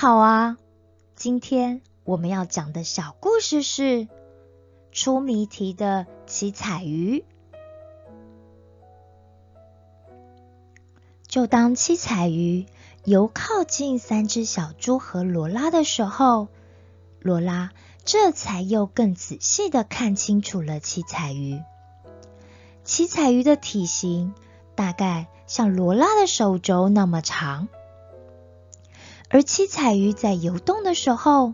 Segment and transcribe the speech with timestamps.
[0.00, 0.56] 好啊！
[1.16, 4.06] 今天我们要讲的小故事是
[4.92, 7.24] 出谜题的七彩鱼。
[11.26, 12.66] 就当七彩鱼
[13.02, 16.46] 游靠近三只小猪和罗拉的时候，
[17.18, 17.72] 罗拉
[18.04, 21.60] 这才又更仔细的看清楚了七彩鱼。
[22.84, 24.32] 七彩鱼的体型
[24.76, 27.66] 大概像罗拉的手肘那么长。
[29.30, 31.52] 而七彩鱼在游动的时候，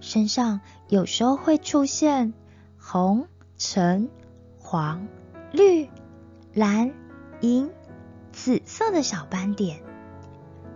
[0.00, 2.32] 身上有时候会出现
[2.78, 3.26] 红、
[3.58, 4.08] 橙、
[4.58, 5.08] 黄、
[5.50, 5.88] 绿、
[6.54, 6.94] 蓝、
[7.40, 7.70] 银、
[8.32, 9.82] 紫色的小斑点，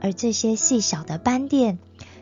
[0.00, 1.78] 而这些细小的斑点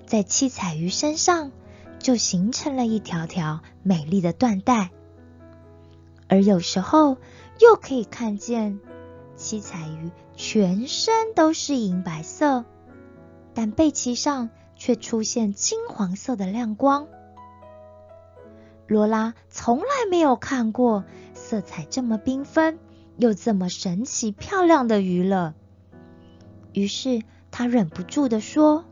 [0.07, 1.51] 在七彩鱼身上
[1.99, 4.91] 就形成了一条条美丽的缎带。
[6.29, 7.17] 而有时候
[7.59, 8.79] 又可以看见
[9.37, 12.67] 七彩鱼全身都是银白色。
[13.55, 17.07] 但背鳍上却出现金黄色的亮光。
[18.87, 22.79] 罗拉从来没有看过色彩这么缤纷
[23.17, 25.55] 又这么神奇漂亮的鱼了，
[26.73, 28.85] 于是她忍不住的说：“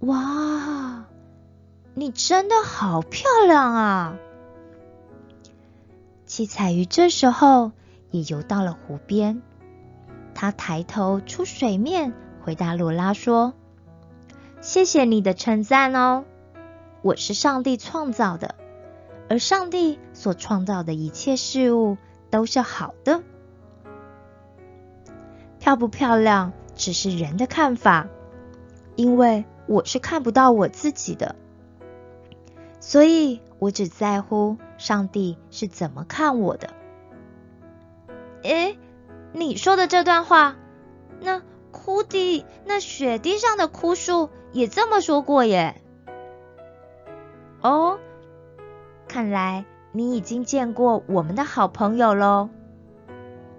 [0.00, 1.06] 哇，
[1.94, 4.16] 你真的好漂亮啊！”
[6.24, 7.72] 七彩鱼这时候
[8.10, 9.42] 也游到了湖边，
[10.34, 13.52] 它抬头出水面，回答罗拉说。
[14.62, 16.24] 谢谢你的称赞哦，
[17.02, 18.54] 我是上帝创造的，
[19.28, 21.96] 而上帝所创造的一切事物
[22.30, 23.22] 都是好的。
[25.58, 28.06] 漂不漂亮只是人的看法，
[28.94, 31.34] 因为我是看不到我自己的，
[32.78, 36.70] 所以我只在乎上帝是怎么看我的。
[38.44, 38.78] 诶，
[39.32, 40.54] 你说的这段话，
[41.20, 41.42] 那
[41.84, 44.30] 枯地，那雪地上的枯树。
[44.52, 45.80] 也这么说过耶。
[47.60, 47.98] 哦，
[49.08, 52.50] 看来你已经见过我们的好朋友喽。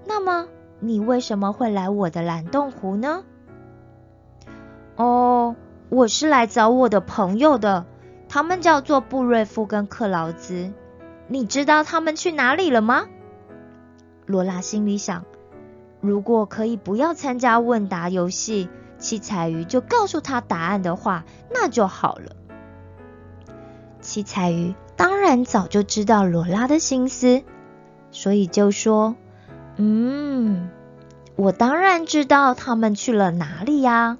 [0.05, 0.47] 那么
[0.79, 3.25] 你为什么会来我的蓝洞湖呢？
[4.95, 5.55] 哦，
[5.89, 7.85] 我是来找我的朋友的，
[8.29, 10.71] 他们叫做布瑞夫跟克劳兹。
[11.27, 13.07] 你知道他们去哪里了吗？
[14.25, 15.25] 罗拉心里想，
[16.03, 18.69] 如果可以不要参加问答游戏。
[18.99, 22.37] 七彩鱼就告诉他答案的话，那就好了。
[23.99, 27.43] 七彩鱼当然早就知道罗拉的心思，
[28.11, 29.15] 所以就说
[29.75, 30.69] ：“嗯，
[31.35, 34.17] 我当然知道他们去了哪里呀。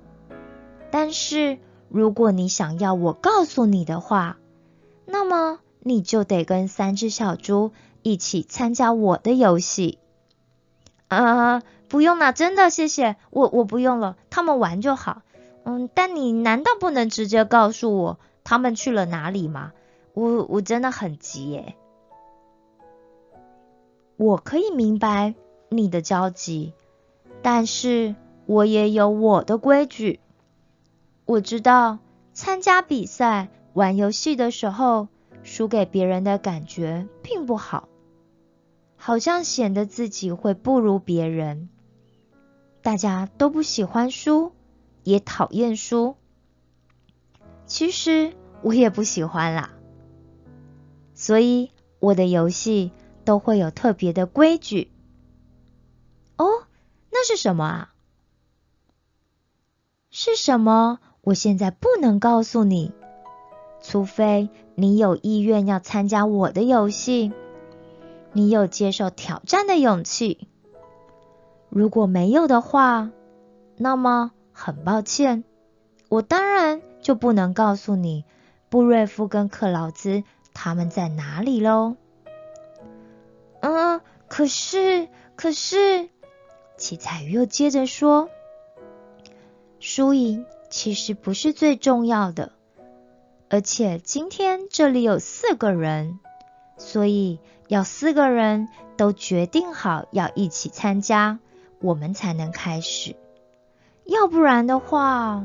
[0.92, 4.38] 但是如果你想要我告诉你的话，
[5.06, 7.72] 那么你就得跟三只小猪
[8.02, 10.00] 一起参加我的游戏。”
[11.16, 11.64] 啊。
[11.90, 15.22] 不用了，真的谢谢我，我不用了，他们玩就好。
[15.64, 19.74] 嗯，但你难道不能直接告诉我他们去了哪里吗？
[20.14, 21.76] 我我真的很急耶。
[24.18, 25.36] 我可以明白
[25.70, 26.74] 你的焦急，
[27.42, 30.20] 但是我也有我的规矩。
[31.26, 32.00] 我知道
[32.34, 35.08] 参加比赛、玩游戏的时候，
[35.44, 37.88] 输给别人的感觉并不好，
[39.06, 41.68] 好像显得自己会不如别人。
[42.82, 44.54] 大家都不喜欢输，
[45.04, 46.16] 也讨厌输。
[47.66, 49.72] 其实我也不喜欢啦，
[51.14, 52.94] 所以我的游戏
[53.26, 54.90] 都会有特别的规矩。
[56.38, 56.46] 哦，
[57.12, 57.94] 那是什么啊？
[60.12, 61.00] 是什么？
[61.20, 62.94] 我现在不能告诉你，
[63.82, 67.34] 除非你有意愿要参加我的游戏，
[68.34, 70.48] 你有接受挑战的勇气。
[71.70, 73.12] 如果没有的话，
[73.78, 75.44] 那么很抱歉，
[76.10, 78.26] 我当然就不能告诉你
[78.70, 81.96] 布瑞夫跟克劳兹他们在哪里喽。
[83.62, 86.10] 嗯，可是，可是，
[86.78, 88.30] 七彩鱼又接着说，
[89.80, 92.52] 输赢其实不是最重要的，
[93.50, 96.20] 而且今天这里有四个人，
[96.78, 97.40] 所以
[97.74, 101.40] 要四个人都决定好要一起参加。
[101.82, 103.16] 我们才能开始，
[104.06, 105.44] 要不然的话，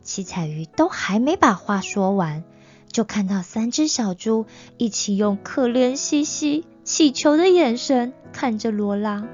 [0.00, 2.44] 七彩鱼都还没把话说完，
[2.92, 9.26] 就看到三只小猪一起用可怜兮兮、乞求的眼神看着罗拉。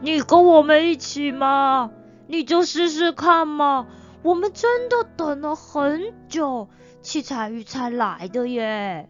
[0.00, 1.92] 你跟我们一起嘛？
[2.26, 3.86] 你就试试看嘛！
[4.24, 6.68] 我们真的等了很久，
[7.00, 9.08] 七彩鱼才来的耶。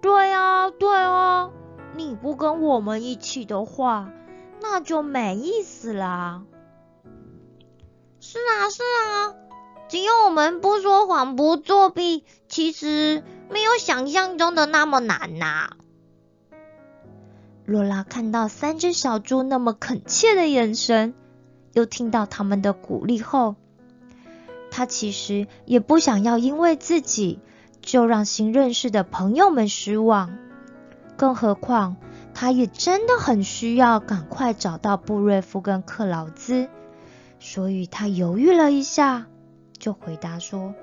[0.00, 1.50] 对啊，对啊。
[1.96, 4.10] 你不跟我们一起的话，
[4.60, 6.44] 那就没意思啦。
[8.20, 9.34] 是啊，是啊，
[9.88, 15.70] 只要我们不说谎、不作弊，其实没有想象中的那么难呐。
[17.64, 21.14] 罗拉看到三只小猪那么恳切的眼神，
[21.72, 23.56] 又听到他们的鼓励后，
[24.70, 27.40] 她其实也不想要因为自己
[27.80, 30.36] 就让新认识的朋友们失望。
[31.16, 31.96] 更何况，
[32.34, 36.68] 他也真的很需要赶快找到布瑞夫跟克劳兹，
[37.40, 39.26] 所以他犹豫了一下，
[39.78, 40.74] 就回答说：“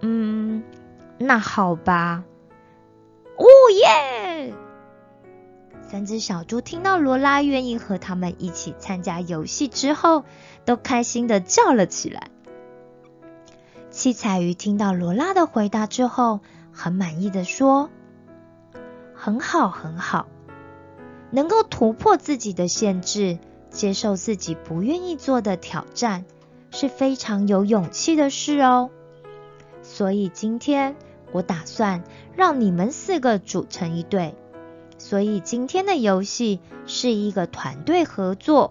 [0.00, 0.62] 嗯，
[1.18, 2.24] 那好吧。”
[3.36, 4.54] 哦耶！
[5.88, 10.24] 三只小猪听到罗拉愿意和他们一起参加游戏之后，
[10.64, 12.28] 都开心的叫了起来。
[13.90, 16.40] 七彩鱼听到罗拉的回答之后，
[16.72, 17.90] 很满意的说
[19.14, 20.28] ：“很好，很好，
[21.30, 23.38] 能够突破自己的限制，
[23.68, 26.24] 接受自己不愿意做的挑战，
[26.70, 28.90] 是非常有勇气的事哦。
[29.82, 30.94] 所以今天
[31.32, 32.04] 我打算
[32.36, 34.36] 让你们四个组成一队。”
[34.98, 38.70] 所以今天的游戏是一个团队合作，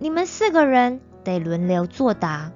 [0.00, 2.50] 你们四个人得轮流作答，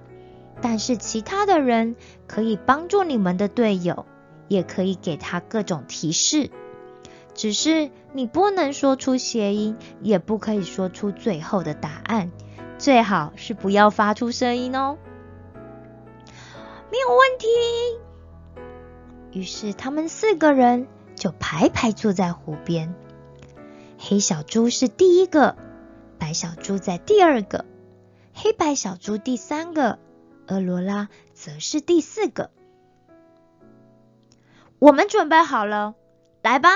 [0.62, 4.06] 但是其他的人可以帮助你们的队友，
[4.48, 6.50] 也可以给他各种提示。
[7.34, 12.30] 只是你不能说出谐音，也不可以说出最后的答案，
[12.78, 14.96] 最好是不要发出声音哦。
[16.90, 17.46] 没有问题。
[19.32, 20.88] 于是他们四个人。
[21.14, 22.94] 就排排坐在湖边，
[23.96, 25.54] 黑小猪是第一个，
[26.18, 27.64] 白小猪在第二个，
[28.32, 30.00] 黑白小猪第三个，
[30.52, 32.50] 而罗拉则是第四个。
[34.78, 35.94] 我们准备好了，
[36.42, 36.70] 来吧！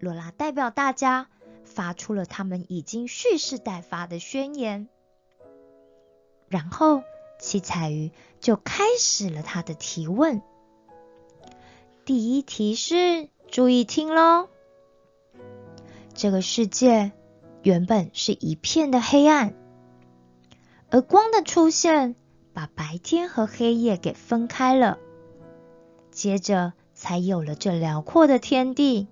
[0.00, 1.28] 罗拉代表大家
[1.64, 4.88] 发出了他们已经蓄势待发的宣言，
[6.48, 7.02] 然后
[7.38, 10.42] 七彩鱼就开始了他的提问。
[12.04, 14.48] 第一题是，注意听喽！
[16.14, 17.12] 这个世界
[17.62, 19.54] 原本是一片的黑暗，
[20.90, 22.14] 而光的出现
[22.54, 24.96] 把白天和黑夜给分开了，
[26.10, 29.08] 接着才有了这辽阔的天地。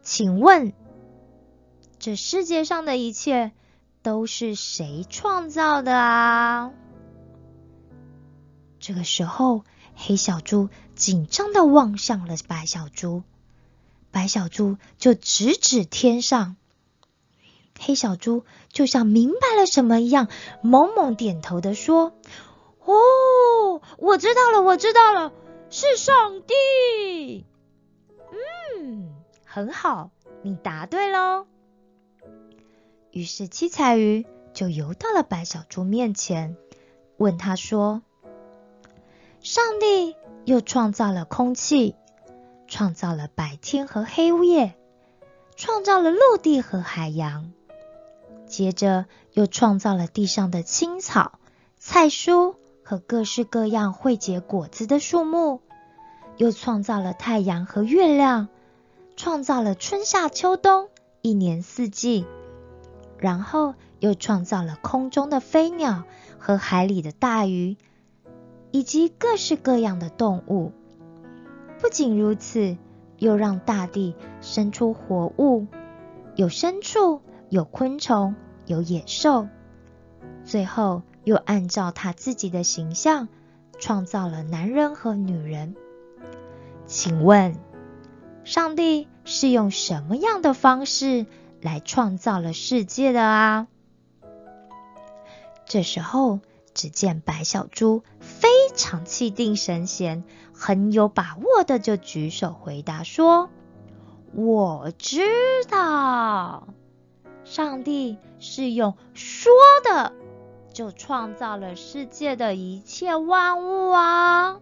[0.00, 0.72] 请问，
[1.98, 3.52] 这世界上的一切
[4.02, 6.72] 都是谁创造的啊？
[8.78, 9.64] 这个时候。
[10.02, 13.22] 黑小猪紧张的望向了白小猪，
[14.10, 16.56] 白小猪就指指天上，
[17.82, 20.28] 黑小猪就像明白了什么一样，
[20.62, 22.12] 猛猛点头的说
[22.84, 25.32] ：“哦，我知道了，我知道了，
[25.70, 27.46] 是上帝。”
[28.78, 30.10] 嗯，很好，
[30.42, 31.46] 你答对喽。
[33.10, 36.56] 于是七彩鱼就游到了白小猪面前，
[37.16, 38.02] 问他说。
[39.40, 41.96] 上帝又创造了空气，
[42.68, 44.74] 创造了白天和黑夜，
[45.56, 47.50] 创造了陆地和海洋，
[48.50, 51.38] 接着又创造了地上的青草、
[51.78, 55.60] 菜蔬和各式各样会结果子的树木，
[56.36, 58.48] 又创造了太阳和月亮，
[59.16, 60.88] 创造了春夏秋冬
[61.22, 62.26] 一年四季，
[63.16, 66.04] 然后又创造了空中的飞鸟
[66.38, 67.76] 和海里的大鱼。
[68.72, 70.70] 以及各式各样的动物。
[71.80, 72.76] 不仅如此，
[73.18, 75.66] 又让大地生出活物，
[76.36, 79.48] 有牲畜，有昆虫，有野兽。
[80.44, 83.26] 最后，又按照他自己的形象，
[83.78, 85.74] 创造了男人和女人。
[86.86, 87.56] 请问，
[88.44, 91.26] 上帝是用什么样的方式
[91.60, 93.66] 来创造了世界的啊？
[95.66, 96.38] 这时候，
[96.72, 98.04] 只见白小猪。
[98.20, 100.22] 非常气定神闲、
[100.54, 103.50] 很有把握的，就举手回答说
[104.32, 105.20] ：“我知
[105.68, 106.68] 道，
[107.50, 109.50] 上帝是用说
[109.82, 110.12] 的，
[110.72, 114.60] 就创造了世界的一切万物啊。”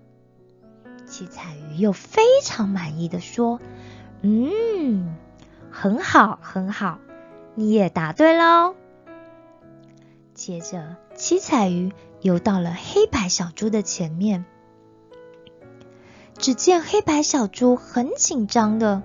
[1.04, 3.60] 七彩鱼又非常满意的说
[4.22, 5.14] ：“嗯，
[5.70, 6.98] 很好，很好，
[7.54, 8.74] 你也答对喽。”
[10.32, 11.92] 接着，七彩鱼。
[12.20, 14.44] 游到了黑白小猪的前面，
[16.36, 19.02] 只见黑白小猪很紧张的，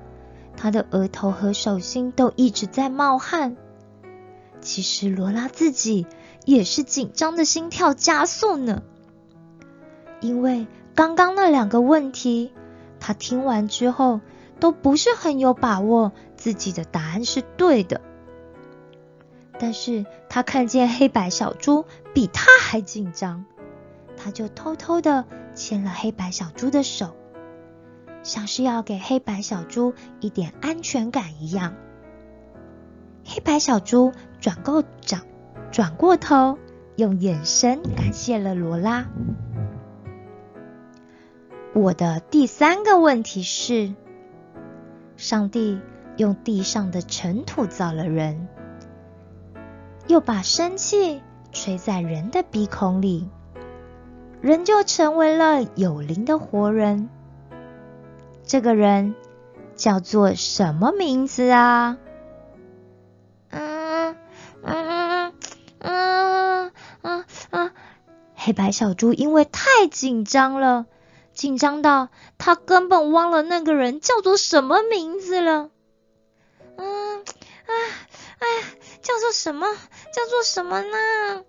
[0.58, 3.56] 他的额头和手心都一直在冒汗。
[4.64, 6.08] 其实罗拉自己
[6.46, 8.82] 也是紧张的心跳加速呢，
[10.22, 10.66] 因为
[10.96, 12.52] 刚刚那两个问题，
[13.00, 14.22] 他听完之后
[14.60, 18.02] 都不是很有把握自己的答案是对的。
[19.60, 23.46] 但是他看见黑白小猪比他还紧张，
[24.18, 27.16] 他就偷偷的牵了黑白小猪的手，
[28.24, 31.76] 像是要给黑白小猪一点安全感一样。
[33.26, 35.22] 黑白小猪转过转
[35.72, 36.58] 转过头，
[36.96, 39.06] 用眼神感谢了罗拉。
[41.74, 43.94] 我的第三个问题是：
[45.18, 45.80] 上帝
[46.18, 48.48] 用地上的尘土造了人。
[50.08, 51.22] 又把生气
[51.54, 53.30] 吹在人的鼻孔里，
[54.42, 57.10] 人就成为了有灵的活人。
[58.44, 59.16] 这个人
[59.78, 61.98] 叫做什么名字啊？
[68.46, 70.86] 黑白小猪因为太紧张了，
[71.34, 75.70] 紧张到他根本忘了那个人叫做什么名字了。
[76.76, 77.72] 嗯啊
[78.40, 78.46] 哎！
[79.02, 79.66] 叫做什么？
[79.68, 81.46] 叫做什么呢？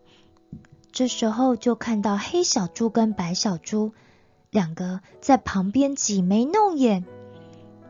[0.93, 3.93] 这时候就看到黑小猪跟白小猪
[4.51, 7.05] 两个在旁边挤眉弄眼，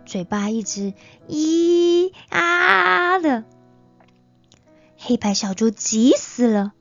[0.07, 0.95] 嘴巴一直
[1.29, 3.45] 咦啊的。
[4.97, 6.73] 黑白小猪急死了，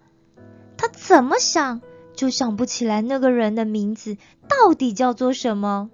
[0.77, 1.81] 他怎么想
[2.23, 4.15] 就想不起来那个人的名字
[4.47, 5.89] 到底叫做什么。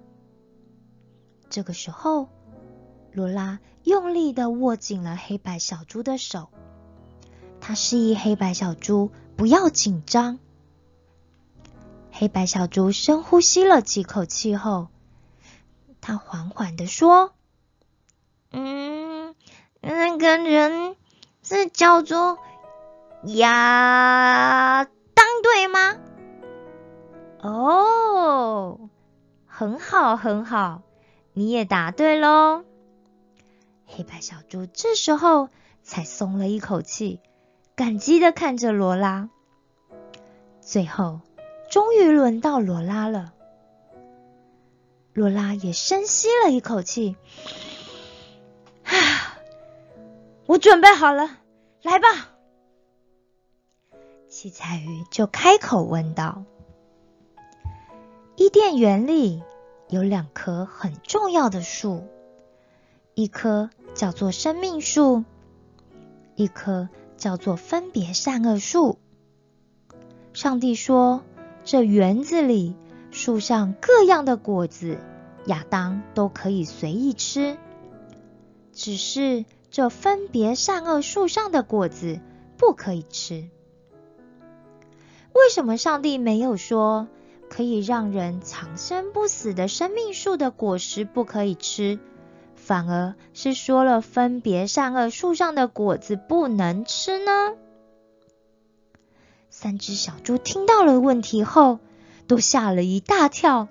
[1.50, 2.30] 这个时候，
[3.12, 6.50] 罗拉用力的握紧了黑白小猪的手。
[7.60, 10.38] 他示意黑白小猪不要紧张。
[12.12, 14.90] 黑白小猪深呼吸了几口气后，
[16.00, 17.34] 他缓缓的说
[18.54, 19.34] ：“嗯，
[19.82, 20.96] 那个人
[21.42, 22.38] 是叫做
[23.24, 24.88] 亚
[27.42, 28.90] ，？”“哦，
[29.46, 30.82] 很好，很好，
[31.34, 32.64] 你也答对喽。”
[33.88, 35.50] 黑白小猪这时候
[35.84, 37.20] 才松了一口气。
[37.76, 39.30] 感激的看着罗拉，
[40.60, 41.22] 最后
[41.72, 43.32] 终于轮到罗拉了。
[45.14, 47.16] 罗拉也深吸了一口气，
[48.84, 48.92] 啊，
[50.46, 51.38] 我准备好了，
[51.82, 52.08] 来吧。
[54.28, 56.44] 七彩鱼就开口问道
[58.50, 59.44] ：“伊甸园里
[59.90, 62.08] 有两棵很重要的树，
[63.14, 65.24] 一棵叫做生命树，
[66.34, 68.98] 一棵。”叫做分别善恶树。
[70.34, 71.22] 上帝说
[71.64, 72.76] ：“这园子里
[73.12, 74.98] 树上各样的果子，
[75.46, 77.58] 亚当都可以随意吃。
[78.72, 82.22] 只是这分别善恶树上的果子
[82.58, 83.50] 不可以吃。
[85.34, 87.10] 为什么上帝没有说
[87.50, 92.00] 可以让人长生不死的生命树的果实不可以吃？”
[92.56, 97.56] 反而是说了分别善恶树上的果子不能吃呢。
[99.50, 101.80] 三只小猪听到了问题后，
[102.28, 103.70] 都吓了一大跳，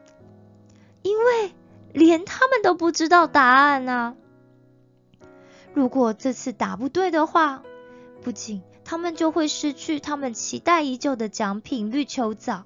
[1.02, 1.52] 因为
[1.92, 4.16] 连他们都不知道答案呢。
[5.74, 7.62] 如果这次答不对的话，
[8.24, 12.64] 不仅他们就会失去他们期待已久的奖品绿球藻，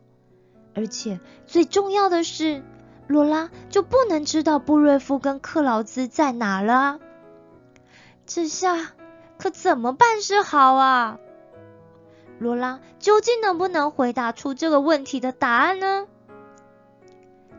[0.74, 2.62] 而且最重要的是。
[3.08, 6.98] 罗拉就不能知道布瑞夫跟克劳兹在哪了，
[8.24, 8.92] 这下
[9.36, 11.18] 可怎么办是好啊？
[12.38, 16.06] 罗拉究竟能不能回答出这个问题的答案呢？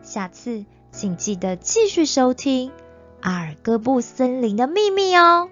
[0.02, 2.70] 下次请记得继续收听
[3.20, 5.50] 《阿尔戈布森林的秘密》哦。